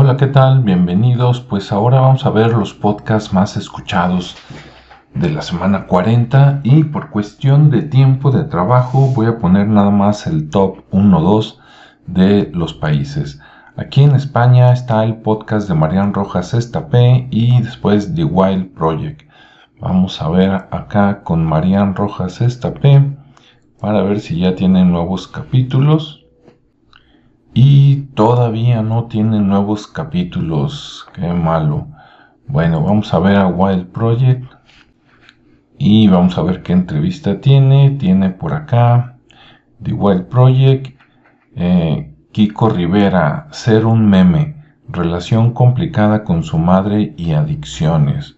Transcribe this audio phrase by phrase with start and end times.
[0.00, 0.62] Hola, ¿qué tal?
[0.62, 1.40] Bienvenidos.
[1.40, 4.36] Pues ahora vamos a ver los podcasts más escuchados
[5.12, 9.90] de la semana 40 y por cuestión de tiempo de trabajo voy a poner nada
[9.90, 11.58] más el top 1-2
[12.06, 13.40] de los países.
[13.76, 19.28] Aquí en España está el podcast de Marian Rojas Estapé y después The Wild Project.
[19.80, 23.02] Vamos a ver acá con Marian Rojas Estapé
[23.80, 26.17] para ver si ya tienen nuevos capítulos.
[27.60, 31.08] Y todavía no tienen nuevos capítulos.
[31.12, 31.88] Qué malo.
[32.46, 34.44] Bueno, vamos a ver a Wild Project.
[35.76, 37.90] Y vamos a ver qué entrevista tiene.
[37.98, 39.18] Tiene por acá
[39.82, 41.00] The Wild Project.
[41.56, 44.54] Eh, Kiko Rivera, ser un meme.
[44.88, 48.36] Relación complicada con su madre y adicciones.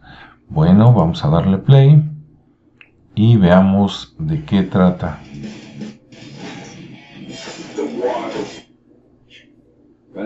[0.49, 2.03] Bueno, vamos a darle play
[3.15, 5.19] y veamos de qué trata.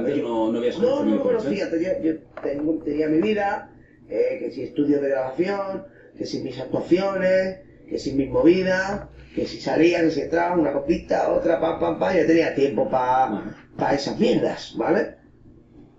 [0.02, 1.40] No, no No, ¿eh?
[1.40, 3.70] fíjate, yo, tengo, tenía mi vida,
[4.08, 5.84] eh, que si estudios de grabación,
[6.16, 10.72] que si mis actuaciones, que si mis movidas, que si salía, que si entraba, una
[10.72, 13.94] copita, otra, pam, pam, pam, yo tenía tiempo para Ajá.
[13.94, 15.16] esas mierdas, ¿vale?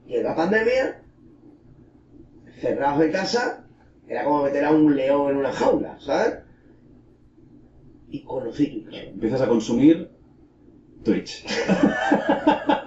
[0.08, 1.02] Llega la pandemia,
[2.59, 3.66] cerrados en casa,
[4.08, 6.36] era como meter a un león en una jaula, ¿sabes?
[8.09, 9.04] Y conocí Twitch.
[9.14, 10.09] Empiezas a consumir
[11.04, 11.46] Twitch.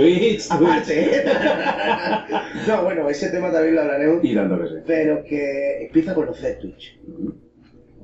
[0.00, 1.24] Twitch, Aparte,
[2.68, 4.82] no, bueno, ese tema también lo hablaremos, Y dando que sé.
[4.86, 6.98] pero que empieza a conocer Twitch.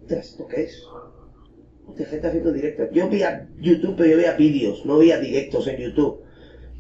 [0.02, 0.82] Ostras, ¿esto qué es?
[1.86, 2.88] Hostia, gente haciendo directos.
[2.92, 6.20] Yo veía YouTube, pero yo veía vídeos, no veía directos en YouTube.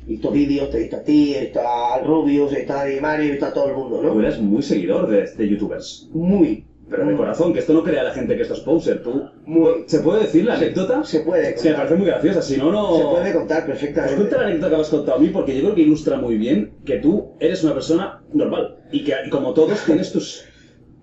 [0.04, 2.84] He visto vídeos, te he visto a ti, he visto al Rubius, he visto a
[2.84, 4.20] Di Mario, he visto a todo el mundo, Tú ¿no?
[4.20, 6.08] eres muy seguidor de, de youtubers.
[6.12, 6.64] Muy.
[6.90, 9.02] Pero de corazón, que esto no crea a la gente que esto es poser.
[9.02, 9.84] Tú, Muy.
[9.86, 11.02] ¿Se puede decir la anécdota?
[11.04, 11.76] Se puede Es que me contar.
[11.76, 12.96] parece muy graciosa, si no, no...
[12.98, 14.16] Se puede contar Pues perfectamente.
[14.16, 16.36] cuenta la anécdota que me has contado a mí porque yo creo que ilustra muy
[16.36, 20.44] bien que tú eres una persona normal y que como todos tienes tus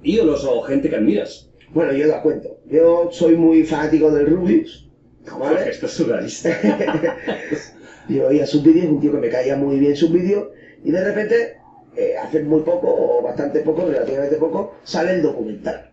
[0.04, 1.50] ídolos o gente que admiras.
[1.74, 2.60] Bueno, yo la cuento.
[2.70, 4.90] Yo soy muy fanático del Rubius.
[5.30, 5.70] Porque ¿Vale?
[5.70, 6.50] esto es surrealista.
[8.10, 10.48] Yo veía sus vídeos, un tío que me caía muy bien sus vídeos,
[10.84, 11.58] y de repente,
[12.00, 15.90] eh, hace muy poco, o bastante poco, relativamente poco, sale el documental.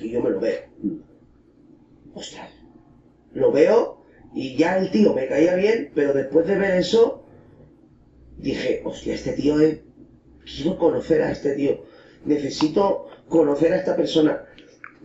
[0.00, 0.60] Y yo me lo veo.
[2.14, 2.50] Ostras.
[3.34, 4.02] Lo veo,
[4.34, 7.24] y ya el tío me caía bien, pero después de ver eso,
[8.38, 9.80] dije, hostia, este tío es...
[10.44, 11.84] Quiero conocer a este tío.
[12.24, 14.42] Necesito conocer a esta persona.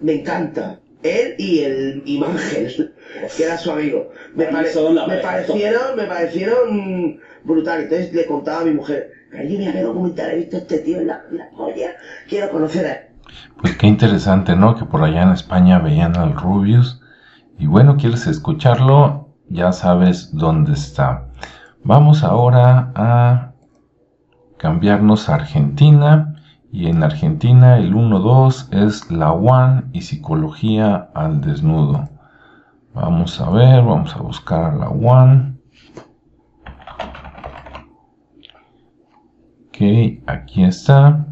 [0.01, 0.79] Me encanta.
[1.03, 2.93] Él y el Imángel,
[3.37, 4.09] que era su amigo.
[4.33, 4.69] Me, pare-
[5.07, 7.83] me parecieron, me parecieron brutal.
[7.83, 11.07] Entonces le contaba a mi mujer, cariño, mira qué documental he visto este tío en
[11.07, 11.91] la, en la polla.
[12.27, 13.07] Quiero conocer a él.
[13.61, 14.75] Pues qué interesante, ¿no?
[14.75, 17.01] Que por allá en España veían al Rubius.
[17.57, 21.27] Y bueno, quieres escucharlo, ya sabes dónde está.
[21.83, 23.53] Vamos ahora a
[24.57, 26.33] cambiarnos a Argentina.
[26.71, 32.09] Y en Argentina el 1-2 es la One y psicología al desnudo.
[32.93, 35.56] Vamos a ver, vamos a buscar a la One.
[39.77, 41.27] Ok, aquí está.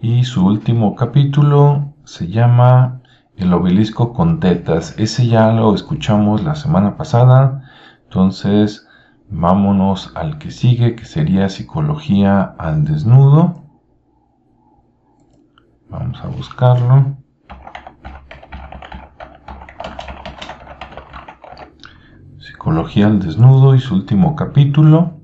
[0.00, 3.02] Y su último capítulo se llama
[3.36, 4.98] El obelisco con tetas.
[4.98, 7.62] Ese ya lo escuchamos la semana pasada.
[8.04, 8.88] Entonces,
[9.28, 13.64] vámonos al que sigue, que sería psicología al desnudo.
[15.90, 17.18] Vamos a buscarlo.
[22.38, 25.19] Psicología al desnudo y su último capítulo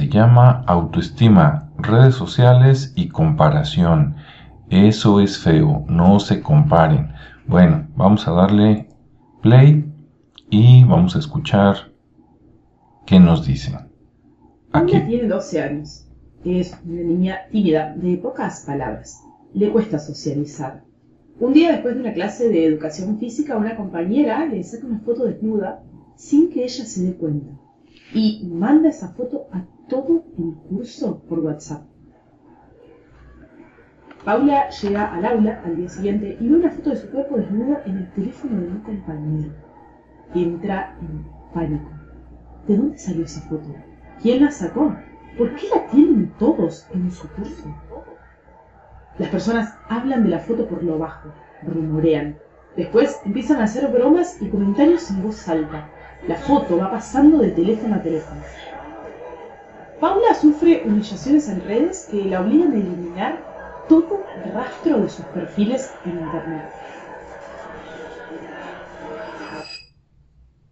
[0.00, 4.16] se llama autoestima, redes sociales y comparación.
[4.70, 7.12] Eso es feo, no se comparen.
[7.46, 8.88] Bueno, vamos a darle
[9.42, 9.84] play
[10.48, 11.92] y vamos a escuchar
[13.04, 13.76] qué nos dice.
[14.72, 15.06] Anya Aquí.
[15.06, 16.08] tiene 12 años.
[16.46, 19.22] Es una niña tímida, de pocas palabras.
[19.52, 20.82] Le cuesta socializar.
[21.38, 25.26] Un día después de una clase de educación física, una compañera le saca una foto
[25.26, 25.82] desnuda
[26.16, 27.50] sin que ella se dé cuenta.
[28.14, 31.82] Y manda esa foto a todo el curso por WhatsApp.
[34.24, 37.78] Paula llega al aula al día siguiente y ve una foto de su cuerpo desnudo
[37.84, 39.52] en el teléfono de un compañero.
[40.34, 41.90] Entra en pánico.
[42.68, 43.74] ¿De dónde salió esa foto?
[44.22, 44.94] ¿Quién la sacó?
[45.36, 47.74] ¿Por qué la tienen todos en su curso?
[49.18, 51.30] Las personas hablan de la foto por lo bajo,
[51.62, 52.36] rumorean.
[52.76, 55.88] Después empiezan a hacer bromas y comentarios en voz alta.
[56.28, 58.40] La foto va pasando de teléfono a teléfono.
[60.00, 64.24] Paula sufre humillaciones en redes que la obligan a eliminar todo
[64.54, 66.70] rastro de sus perfiles en Internet.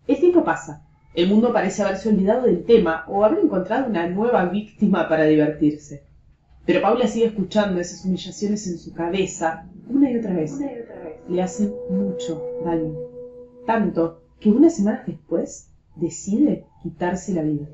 [0.06, 0.82] El tiempo pasa.
[1.12, 6.04] El mundo parece haberse olvidado del tema o haber encontrado una nueva víctima para divertirse.
[6.64, 10.52] Pero Paula sigue escuchando esas humillaciones en su cabeza una y otra vez.
[10.52, 11.16] Una y otra vez.
[11.28, 12.94] Le hacen mucho daño.
[13.66, 17.66] Tanto que unas semanas después decide quitarse la vida.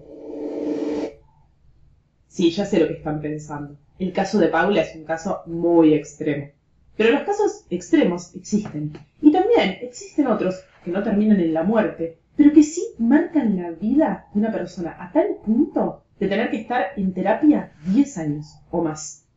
[2.34, 3.76] Sí, ya sé lo que están pensando.
[3.96, 6.48] El caso de Paula es un caso muy extremo.
[6.96, 8.92] Pero los casos extremos existen.
[9.22, 13.70] Y también existen otros que no terminan en la muerte, pero que sí marcan la
[13.70, 18.46] vida de una persona a tal punto de tener que estar en terapia 10 años
[18.72, 19.28] o más.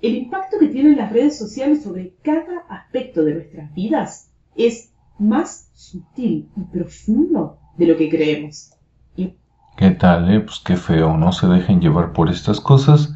[0.00, 5.72] El impacto que tienen las redes sociales sobre cada aspecto de nuestras vidas es más
[5.74, 8.77] sutil y profundo de lo que creemos.
[9.78, 10.40] ¿Qué tal, eh?
[10.40, 13.14] Pues qué feo, no se dejen llevar por estas cosas.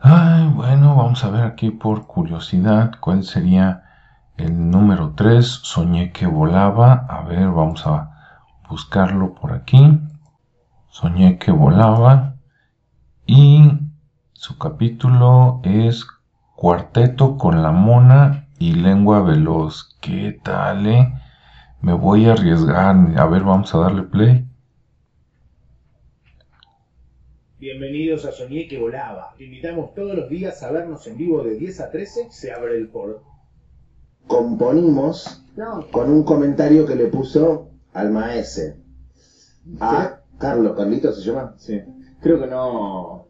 [0.00, 3.84] Ay, bueno, vamos a ver aquí por curiosidad cuál sería
[4.38, 5.46] el número 3.
[5.46, 7.06] Soñé que volaba.
[7.08, 8.10] A ver, vamos a
[8.68, 10.00] buscarlo por aquí.
[10.88, 12.34] Soñé que volaba.
[13.24, 13.70] Y
[14.32, 16.08] su capítulo es
[16.56, 19.96] Cuarteto con la mona y lengua veloz.
[20.00, 21.14] ¿Qué tal, eh?
[21.80, 22.96] Me voy a arriesgar.
[23.16, 24.44] A ver, vamos a darle play.
[27.58, 29.32] Bienvenidos a Soñé que volaba.
[29.38, 32.26] Te invitamos todos los días a vernos en vivo de 10 a 13.
[32.28, 33.22] Se abre el foro.
[34.26, 38.76] Componimos No, con un comentario que le puso al maese.
[39.80, 41.54] A Carlos, Carlitos se llama.
[41.56, 41.80] Sí.
[42.20, 43.28] Creo que no.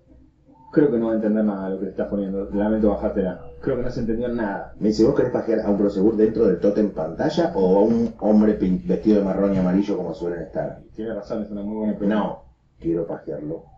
[0.72, 2.50] Creo que no va a entender nada de lo que le estás poniendo.
[2.50, 3.40] Lamento bajártela.
[3.60, 4.74] Creo que no se entendió nada.
[4.80, 8.12] Me dice, ¿vos querés pajear a un prosegur dentro del totem pantalla o a un
[8.18, 10.80] hombre vestido de marrón y amarillo como suelen estar?
[10.96, 12.16] Tiene razón, es una muy buena pregunta.
[12.16, 12.42] No,
[12.80, 13.75] quiero pajearlo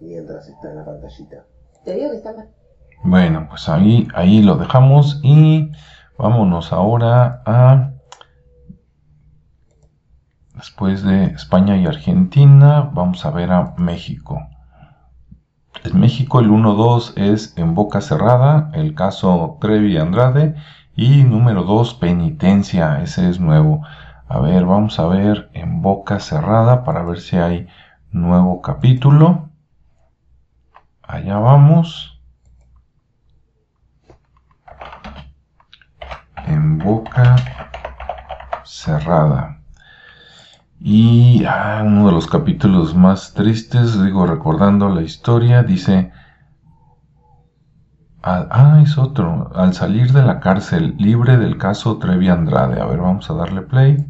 [0.00, 1.44] mientras está en la pantallita.
[1.84, 2.48] te digo que está mal.
[3.02, 5.70] Bueno, pues ahí, ahí lo dejamos y
[6.18, 7.92] vámonos ahora a...
[10.54, 14.38] Después de España y Argentina, vamos a ver a México.
[15.84, 20.54] En México el 1-2 es en boca cerrada, el caso Trevi Andrade.
[20.94, 23.82] Y número 2, penitencia, ese es nuevo.
[24.28, 27.66] A ver, vamos a ver en boca cerrada para ver si hay
[28.10, 29.49] nuevo capítulo.
[31.10, 32.20] Allá vamos.
[36.46, 37.34] En boca
[38.64, 39.60] cerrada.
[40.78, 46.12] Y ah, uno de los capítulos más tristes, digo, recordando la historia, dice,
[48.22, 52.80] ah, es otro, al salir de la cárcel, libre del caso Trevi Andrade.
[52.80, 54.06] A ver, vamos a darle play.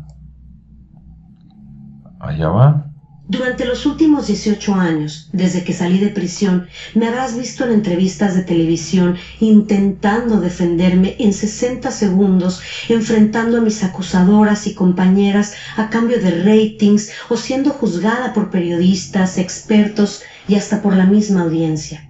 [2.21, 2.90] Allá va.
[3.31, 6.67] Durante los últimos 18 años, desde que salí de prisión,
[6.97, 13.85] me habrás visto en entrevistas de televisión intentando defenderme en 60 segundos, enfrentando a mis
[13.85, 20.83] acusadoras y compañeras a cambio de ratings o siendo juzgada por periodistas, expertos y hasta
[20.83, 22.09] por la misma audiencia.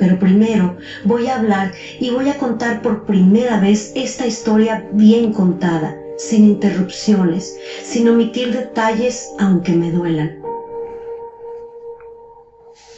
[0.00, 5.32] Pero primero voy a hablar y voy a contar por primera vez esta historia bien
[5.32, 10.45] contada, sin interrupciones, sin omitir detalles aunque me duelan.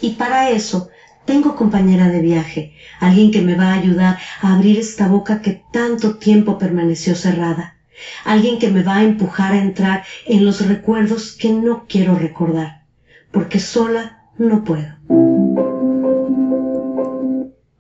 [0.00, 0.88] Y para eso
[1.24, 5.62] tengo compañera de viaje, alguien que me va a ayudar a abrir esta boca que
[5.72, 7.76] tanto tiempo permaneció cerrada,
[8.24, 12.84] alguien que me va a empujar a entrar en los recuerdos que no quiero recordar,
[13.30, 14.88] porque sola no puedo.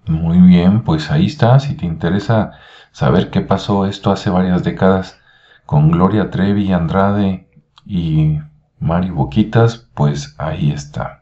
[0.06, 1.60] Muy bien, pues ahí está.
[1.60, 2.52] Si te interesa
[2.92, 5.18] saber qué pasó esto hace varias décadas
[5.66, 7.46] con Gloria Trevi, Andrade
[7.86, 8.38] y
[8.80, 11.17] Mari Boquitas, pues ahí está.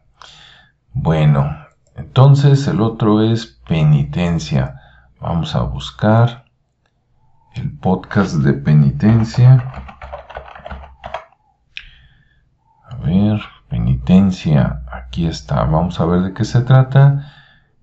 [0.98, 1.54] Bueno,
[1.94, 4.80] entonces el otro es penitencia.
[5.20, 6.46] Vamos a buscar
[7.54, 9.72] el podcast de penitencia.
[12.90, 15.64] A ver, penitencia, aquí está.
[15.64, 17.30] Vamos a ver de qué se trata.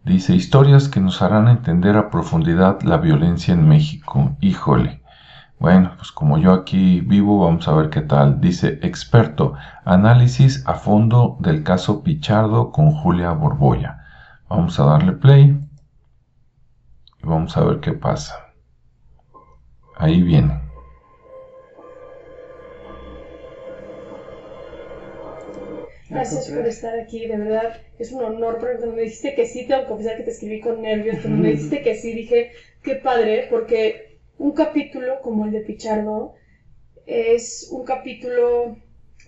[0.03, 4.35] Dice, historias que nos harán entender a profundidad la violencia en México.
[4.41, 5.02] Híjole.
[5.63, 8.41] Bueno, pues como yo aquí vivo, vamos a ver qué tal.
[8.41, 9.53] Dice, experto,
[9.85, 14.03] análisis a fondo del caso Pichardo con Julia Borboya.
[14.49, 15.57] Vamos a darle play
[17.17, 18.53] y vamos a ver qué pasa.
[19.95, 20.59] Ahí viene.
[26.09, 27.77] Gracias por estar aquí, de verdad.
[27.97, 30.59] Es un honor porque cuando me dijiste que sí, tengo que confesar que te escribí
[30.59, 31.19] con nervios.
[31.21, 32.51] Cuando me dijiste que sí, dije,
[32.81, 36.35] qué padre, porque un capítulo como el de Pichardo
[37.05, 38.77] es un capítulo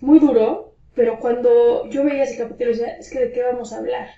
[0.00, 3.78] muy duro, pero cuando yo veía ese capítulo decía, es que de qué vamos a
[3.78, 4.08] hablar.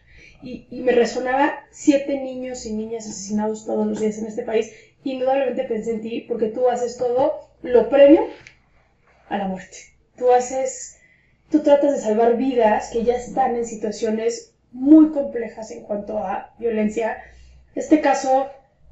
[0.42, 4.72] Y, y me resonaba siete niños y niñas asesinados todos los días en este país.
[5.04, 8.26] Indudablemente pensé en ti porque tú haces todo lo previo
[9.28, 9.78] a la muerte.
[10.16, 10.98] Tú haces
[11.50, 16.54] tú tratas de salvar vidas que ya están en situaciones muy complejas en cuanto a
[16.58, 17.18] violencia.
[17.74, 18.48] Este caso,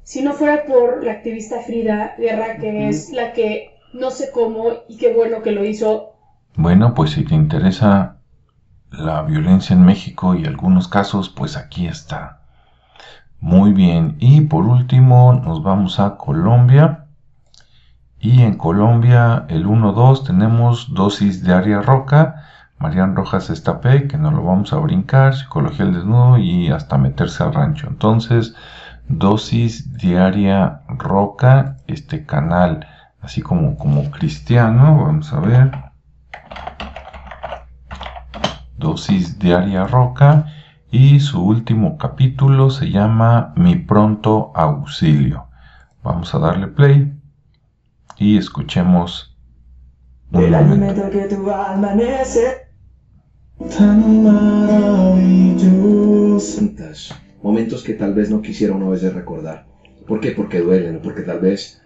[0.07, 4.69] si no fuera por la activista Frida Guerra, que es la que no sé cómo
[4.87, 6.13] y qué bueno que lo hizo.
[6.55, 8.15] Bueno, pues si te interesa
[8.89, 12.39] la violencia en México y algunos casos, pues aquí está.
[13.41, 17.07] Muy bien, y por último nos vamos a Colombia.
[18.17, 22.45] Y en Colombia, el 1-2, tenemos dosis de Aria Roca,
[22.79, 27.43] Marian Rojas Estapé, que no lo vamos a brincar, psicología del desnudo y hasta meterse
[27.43, 27.87] al rancho.
[27.89, 28.55] Entonces,
[29.07, 32.85] dosis diaria Roca, este canal,
[33.21, 35.71] así como, como cristiano, vamos a ver.
[38.77, 40.45] Dosis diaria Roca
[40.91, 45.47] y su último capítulo se llama Mi pronto auxilio.
[46.03, 47.13] Vamos a darle play
[48.17, 49.35] y escuchemos
[50.31, 50.73] un El momento.
[50.73, 52.67] alimento que tu alma necesita.
[53.77, 56.61] Tan maravilloso.
[57.47, 59.65] Momentos que tal vez no quisiera uno a veces recordar.
[60.05, 60.31] ¿Por qué?
[60.31, 61.81] Porque duelen, porque tal vez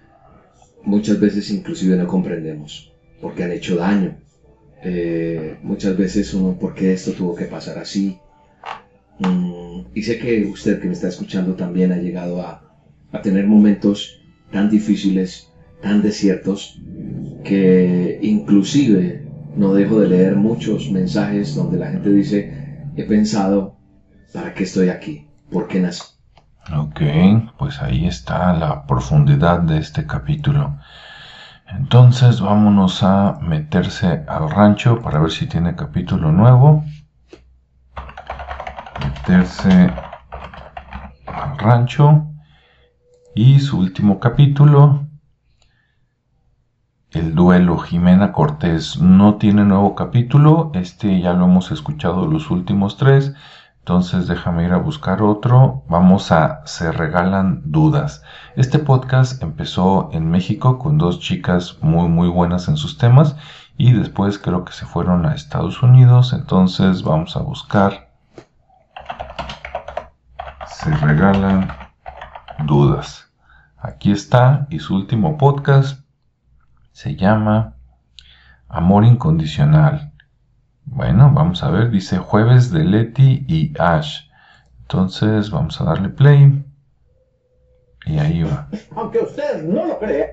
[0.84, 2.92] muchas veces inclusive no comprendemos,
[3.22, 4.18] porque han hecho daño.
[4.84, 8.18] Eh, muchas veces uno, ¿por qué esto tuvo que pasar así?
[9.20, 12.64] Mm, y sé que usted que me está escuchando también ha llegado a,
[13.12, 14.20] a tener momentos
[14.52, 15.52] tan difíciles,
[15.84, 16.82] tan desiertos,
[17.44, 22.52] que inclusive no dejo de leer muchos mensajes donde la gente dice,
[22.96, 23.78] he pensado,
[24.34, 25.28] ¿para qué estoy aquí?
[25.52, 26.04] ¿Por qué nací?
[26.74, 27.02] Ok,
[27.58, 30.78] pues ahí está la profundidad de este capítulo.
[31.68, 36.86] Entonces vámonos a meterse al rancho para ver si tiene capítulo nuevo.
[39.04, 39.92] Meterse
[41.28, 42.28] al rancho.
[43.36, 45.08] Y su último capítulo.
[47.10, 50.72] El duelo Jimena Cortés no tiene nuevo capítulo.
[50.76, 53.34] Este ya lo hemos escuchado los últimos tres.
[53.82, 55.84] Entonces déjame ir a buscar otro.
[55.90, 58.24] Vamos a Se Regalan Dudas.
[58.56, 63.36] Este podcast empezó en México con dos chicas muy muy buenas en sus temas
[63.78, 66.32] y después creo que se fueron a Estados Unidos.
[66.32, 68.12] Entonces vamos a buscar
[70.68, 71.68] Se Regalan
[72.66, 73.32] Dudas.
[73.78, 76.06] Aquí está y su último podcast
[76.92, 77.74] se llama
[78.70, 80.11] Amor Incondicional.
[80.94, 84.30] Bueno, vamos a ver, dice jueves de Leti y Ash.
[84.82, 86.66] Entonces vamos a darle play.
[88.06, 88.68] Y ahí va.
[88.98, 90.28] Aunque usted no lo crea.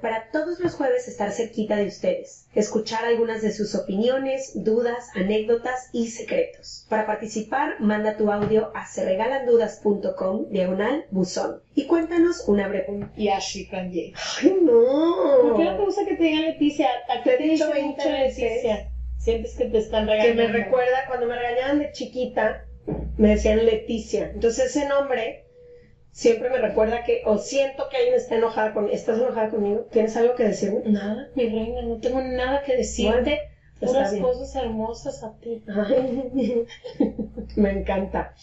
[0.00, 5.88] Para todos los jueves estar cerquita de ustedes, escuchar algunas de sus opiniones, dudas, anécdotas
[5.92, 6.86] y secretos.
[6.88, 13.08] Para participar, manda tu audio a serregalandudas.com diagonal buzón y cuéntanos una breve.
[13.16, 14.12] Y así Kanye.
[14.42, 15.84] ¡Ay, ¿Por qué no te no!
[15.84, 16.88] gusta que te digan Leticia?
[17.08, 18.10] ¿A Te qué he te dicho dice 20 mucho.
[18.10, 18.90] Leticia?
[19.18, 20.42] Sientes que te están Que regañando.
[20.42, 22.64] me recuerda cuando me regañaban de chiquita,
[23.16, 24.30] me decían Leticia.
[24.32, 25.44] Entonces ese nombre
[26.18, 28.92] siempre me recuerda que, o siento que alguien está enojada conmigo.
[28.94, 29.86] ¿Estás enojada conmigo?
[29.92, 30.80] ¿Tienes algo que decirme?
[30.86, 33.38] Nada, mi reina, no tengo nada que decirte.
[33.80, 34.24] Está Puras bien.
[34.24, 35.62] cosas hermosas a ti.
[35.68, 36.64] Ay,
[37.56, 38.34] me encanta.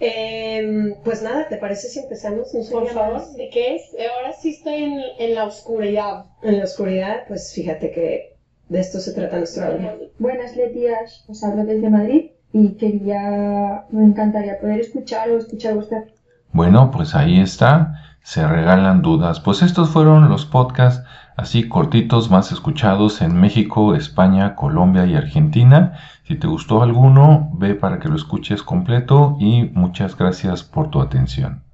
[0.00, 2.52] Eh, pues nada, ¿te parece si empezamos?
[2.52, 3.36] No sé Por favor, más.
[3.36, 3.82] ¿de qué es?
[4.12, 6.24] Ahora sí estoy en, en la oscuridad.
[6.42, 8.34] En la oscuridad, pues fíjate que
[8.68, 10.10] de esto se trata nuestro audio.
[10.18, 16.04] Buenas Letias, os hablo desde Madrid y quería, me encantaría poder escuchar o escuchar vuestra
[16.52, 18.02] Bueno, pues ahí está.
[18.22, 19.40] Se regalan dudas.
[19.40, 21.04] Pues estos fueron los podcasts
[21.36, 25.94] así cortitos más escuchados en México, España, Colombia y Argentina.
[26.24, 31.00] Si te gustó alguno, ve para que lo escuches completo y muchas gracias por tu
[31.00, 31.69] atención.